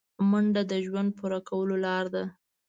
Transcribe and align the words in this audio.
منډه 0.29 0.61
د 0.71 0.73
ژوند 0.85 1.09
پوره 1.17 1.39
کولو 1.47 1.75
لاره 1.85 2.09
ده 2.13 2.23